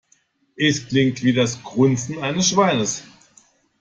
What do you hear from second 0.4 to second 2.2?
Es klingt wie das Grunzen